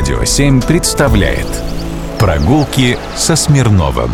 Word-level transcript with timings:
Радио 0.00 0.24
7 0.24 0.62
представляет 0.62 1.46
Прогулки 2.18 2.96
со 3.16 3.36
Смирновым 3.36 4.10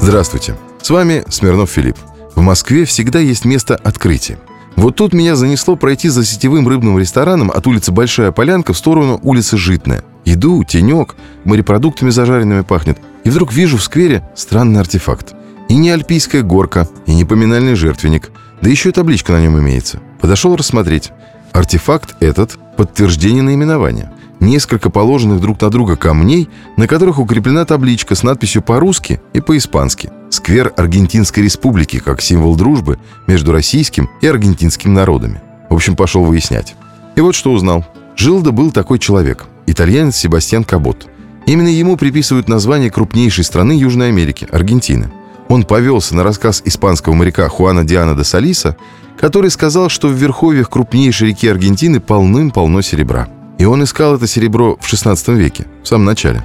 Здравствуйте, 0.00 0.56
с 0.82 0.90
вами 0.90 1.22
Смирнов 1.28 1.70
Филипп. 1.70 1.96
В 2.34 2.40
Москве 2.40 2.84
всегда 2.84 3.20
есть 3.20 3.44
место 3.44 3.76
открытия. 3.76 4.40
Вот 4.74 4.96
тут 4.96 5.12
меня 5.12 5.36
занесло 5.36 5.76
пройти 5.76 6.08
за 6.08 6.24
сетевым 6.24 6.66
рыбным 6.66 6.98
рестораном 6.98 7.52
от 7.52 7.64
улицы 7.68 7.92
Большая 7.92 8.32
Полянка 8.32 8.72
в 8.72 8.76
сторону 8.76 9.20
улицы 9.22 9.56
Житная. 9.56 10.02
Иду, 10.24 10.64
тенек, 10.64 11.14
морепродуктами 11.44 12.10
зажаренными 12.10 12.62
пахнет. 12.62 12.98
И 13.22 13.30
вдруг 13.30 13.52
вижу 13.52 13.76
в 13.76 13.84
сквере 13.84 14.28
странный 14.34 14.80
артефакт. 14.80 15.32
И 15.68 15.76
не 15.76 15.90
альпийская 15.90 16.42
горка, 16.42 16.88
и 17.06 17.14
не 17.14 17.24
поминальный 17.24 17.76
жертвенник. 17.76 18.32
Да 18.62 18.68
еще 18.68 18.88
и 18.88 18.92
табличка 18.92 19.30
на 19.30 19.40
нем 19.40 19.60
имеется. 19.60 20.00
Подошел 20.20 20.56
рассмотреть. 20.56 21.12
Артефакт 21.52 22.16
этот– 22.18 22.58
подтверждение 22.76 23.44
наименования. 23.44 24.12
Несколько 24.40 24.88
положенных 24.88 25.40
друг 25.40 25.60
на 25.60 25.70
друга 25.70 25.96
камней, 25.96 26.48
на 26.76 26.86
которых 26.86 27.18
укреплена 27.18 27.64
табличка 27.64 28.14
с 28.14 28.22
надписью 28.22 28.62
по-русски 28.62 29.20
и 29.32 29.40
по-испански. 29.40 30.10
Сквер 30.30 30.72
Аргентинской 30.76 31.42
Республики 31.42 31.98
как 31.98 32.20
символ 32.20 32.54
дружбы 32.54 32.98
между 33.26 33.52
российским 33.52 34.08
и 34.20 34.26
аргентинским 34.26 34.94
народами. 34.94 35.40
В 35.68 35.74
общем, 35.74 35.96
пошел 35.96 36.24
выяснять. 36.24 36.76
И 37.16 37.20
вот 37.20 37.34
что 37.34 37.52
узнал. 37.52 37.84
Жил 38.16 38.40
да 38.40 38.52
был 38.52 38.70
такой 38.70 38.98
человек. 38.98 39.46
Итальянец 39.66 40.16
Себастьян 40.16 40.64
Кабот. 40.64 41.08
Именно 41.46 41.68
ему 41.68 41.96
приписывают 41.96 42.48
название 42.48 42.90
крупнейшей 42.90 43.44
страны 43.44 43.72
Южной 43.72 44.08
Америки– 44.08 44.46
Аргентины. 44.52 45.10
Он 45.48 45.64
повелся 45.64 46.14
на 46.14 46.22
рассказ 46.22 46.62
испанского 46.64 47.14
моряка 47.14 47.48
Хуана 47.48 47.84
Диана 47.84 48.14
де 48.14 48.22
Салиса, 48.22 48.76
который 49.18 49.50
сказал, 49.50 49.88
что 49.88 50.08
в 50.08 50.12
верховьях 50.12 50.68
крупнейшей 50.68 51.28
реки 51.28 51.48
Аргентины 51.48 52.00
полным-полно 52.00 52.82
серебра. 52.82 53.28
И 53.58 53.64
он 53.64 53.82
искал 53.82 54.14
это 54.14 54.26
серебро 54.26 54.76
в 54.80 54.86
16 54.86 55.28
веке, 55.28 55.66
в 55.82 55.88
самом 55.88 56.06
начале. 56.06 56.44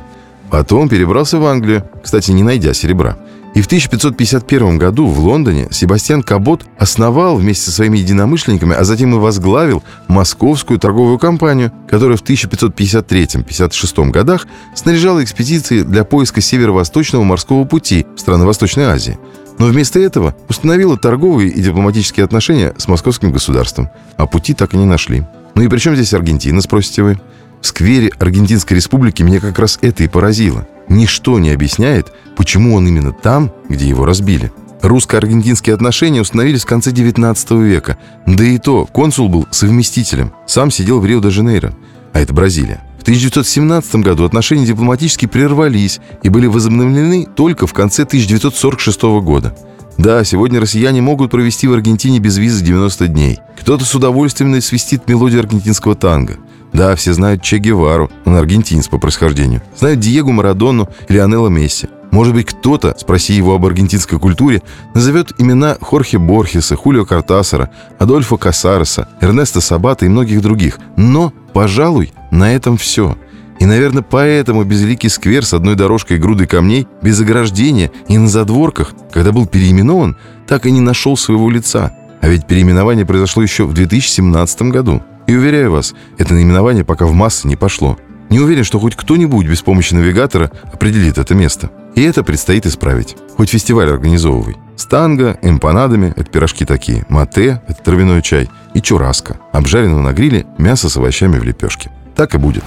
Потом 0.50 0.90
перебрался 0.90 1.38
в 1.38 1.46
Англию, 1.46 1.88
кстати, 2.04 2.32
не 2.32 2.44
найдя 2.44 2.74
серебра. 2.74 3.18
И 3.54 3.62
в 3.62 3.68
1551 3.68 4.80
году 4.80 5.06
в 5.06 5.20
Лондоне 5.20 5.68
Себастьян 5.70 6.24
Кабот 6.24 6.66
основал 6.78 7.38
вместе 7.38 7.66
со 7.66 7.72
своими 7.72 8.00
единомышленниками, 8.00 8.76
а 8.76 8.84
затем 8.84 9.14
и 9.14 9.20
возглавил 9.20 9.84
московскую 10.08 10.80
торговую 10.80 11.20
компанию, 11.20 11.72
которая 11.88 12.18
в 12.18 12.24
1553-56 12.24 14.10
годах 14.10 14.48
снаряжала 14.74 15.24
экспедиции 15.24 15.84
для 15.84 16.04
поиска 16.04 16.42
северо-восточного 16.42 17.24
морского 17.24 17.66
пути 17.66 18.08
в 18.16 18.20
страны 18.20 18.46
Восточной 18.46 18.86
Азии. 18.86 19.20
Но 19.60 19.68
вместо 19.68 20.00
этого 20.00 20.36
установила 20.50 20.98
торговые 20.98 21.52
и 21.52 21.62
дипломатические 21.62 22.24
отношения 22.24 22.74
с 22.78 22.88
московским 22.88 23.32
государством, 23.32 23.90
а 24.18 24.26
пути 24.26 24.56
так 24.56 24.74
и 24.74 24.78
не 24.78 24.86
нашли. 24.86 25.24
Ну 25.56 25.62
и 25.62 25.68
при 25.68 25.80
чем 25.80 25.96
здесь 25.96 26.14
Аргентина, 26.14 26.62
спросите 26.62 27.04
вы? 27.04 27.20
В 27.62 27.68
сквере 27.68 28.12
Аргентинской 28.20 28.76
республики 28.76 29.24
меня 29.24 29.40
как 29.40 29.58
раз 29.60 29.80
это 29.82 30.04
и 30.04 30.08
поразило. 30.08 30.68
Ничто 30.90 31.40
не 31.40 31.52
объясняет, 31.52 32.12
почему 32.36 32.76
он 32.76 32.88
именно 32.88 33.14
там, 33.14 33.54
где 33.70 33.88
его 33.88 34.06
разбили. 34.06 34.52
Русско-аргентинские 34.82 35.74
отношения 35.74 36.20
установились 36.20 36.64
в 36.64 36.68
конце 36.68 36.92
19 36.92 37.52
века. 37.52 37.98
Да 38.28 38.44
и 38.44 38.58
то, 38.58 38.86
консул 38.86 39.30
был 39.30 39.48
совместителем. 39.50 40.34
Сам 40.46 40.72
сидел 40.72 41.00
в 41.00 41.06
Рио-де-Жанейро. 41.06 41.74
А 42.12 42.20
это 42.20 42.34
Бразилия. 42.34 42.84
В 43.00 43.04
1917 43.04 43.96
году 43.96 44.26
отношения 44.26 44.66
дипломатически 44.66 45.26
прервались 45.26 46.02
и 46.22 46.30
были 46.30 46.48
возобновлены 46.48 47.28
только 47.34 47.66
в 47.66 47.74
конце 47.74 48.04
1946 48.04 49.02
года. 49.22 49.56
Да, 49.98 50.24
сегодня 50.24 50.60
россияне 50.60 51.02
могут 51.02 51.32
провести 51.32 51.68
в 51.68 51.74
Аргентине 51.74 52.20
без 52.20 52.38
визы 52.38 52.64
90 52.64 53.08
дней. 53.08 53.40
Кто-то 53.60 53.86
с 53.86 53.96
удовольствием 53.96 54.60
свистит 54.62 55.08
мелодию 55.08 55.42
аргентинского 55.42 55.96
танго. 55.96 56.38
Да, 56.74 56.96
все 56.96 57.14
знают 57.14 57.44
Че 57.44 57.60
Гевару, 57.60 58.10
он 58.26 58.36
аргентинец 58.36 58.88
по 58.88 58.98
происхождению. 58.98 59.62
Знают 59.78 60.00
Диего 60.00 60.32
Марадону 60.32 60.90
или 61.08 61.20
Анелла 61.20 61.50
Месси. 61.50 61.88
Может 62.12 62.34
быть, 62.34 62.48
кто-то, 62.48 62.96
спроси 62.98 63.34
его 63.34 63.56
об 63.56 63.66
аргентинской 63.66 64.20
культуре, 64.20 64.62
назовет 64.94 65.34
имена 65.40 65.78
Хорхе 65.82 66.18
Борхеса, 66.18 66.76
Хулио 66.76 67.06
Картасара, 67.06 67.72
Адольфо 67.98 68.38
Касареса, 68.38 69.08
Эрнеста 69.22 69.62
Сабата 69.62 70.06
и 70.06 70.10
многих 70.10 70.42
других. 70.42 70.80
Но, 70.96 71.34
пожалуй, 71.54 72.12
на 72.32 72.54
этом 72.54 72.78
все. 72.78 73.18
И, 73.64 73.66
наверное, 73.66 74.04
поэтому 74.04 74.66
безликий 74.66 75.10
сквер 75.10 75.46
с 75.46 75.54
одной 75.54 75.76
дорожкой 75.76 76.18
и 76.18 76.20
грудой 76.20 76.48
камней, 76.48 76.86
без 77.02 77.22
ограждения 77.22 77.92
и 78.10 78.18
на 78.18 78.28
задворках, 78.28 78.94
когда 79.10 79.32
был 79.32 79.48
переименован, 79.48 80.18
так 80.46 80.66
и 80.66 80.72
не 80.72 80.82
нашел 80.82 81.16
своего 81.16 81.50
лица. 81.50 81.96
А 82.20 82.28
ведь 82.28 82.46
переименование 82.46 83.06
произошло 83.06 83.42
еще 83.42 83.64
в 83.64 83.72
2017 83.72 84.64
году. 84.64 85.02
И 85.28 85.36
уверяю 85.38 85.72
вас, 85.72 85.94
это 86.18 86.34
наименование 86.34 86.84
пока 86.84 87.06
в 87.06 87.14
массы 87.14 87.48
не 87.48 87.56
пошло. 87.56 87.98
Не 88.30 88.42
уверен, 88.42 88.66
что 88.66 88.82
хоть 88.82 88.98
кто-нибудь 88.98 89.48
без 89.48 89.62
помощи 89.62 89.94
навигатора 89.94 90.52
определит 90.74 91.18
это 91.18 91.34
место. 91.34 91.72
И 91.96 92.02
это 92.02 92.22
предстоит 92.22 92.66
исправить. 92.66 93.16
Хоть 93.38 93.52
фестиваль 93.52 93.90
организовывай. 93.90 94.58
Станга, 94.76 95.40
эмпанадами– 95.42 96.12
это 96.18 96.30
пирожки 96.30 96.66
такие. 96.66 97.06
Мате– 97.08 97.62
это 97.70 97.82
травяной 97.82 98.24
чай. 98.24 98.50
И 98.74 98.82
чураска– 98.82 99.38
обжаренного 99.54 100.02
на 100.02 100.12
гриле 100.12 100.48
мясо 100.58 100.90
с 100.90 100.98
овощами 100.98 101.40
в 101.40 101.46
лепешке. 101.46 101.92
Так 102.14 102.36
и 102.36 102.38
будет. 102.38 102.66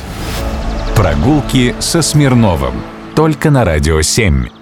Прогулки 0.97 1.75
со 1.79 2.01
Смирновым. 2.01 2.73
Только 3.15 3.51
на 3.51 3.67
Радио 3.67 4.01
7. 4.01 4.56